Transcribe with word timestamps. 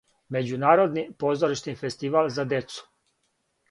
Међународни 0.37 1.03
позоришни 1.25 1.79
фестивал 1.85 2.35
за 2.41 2.51
децу. 2.57 2.87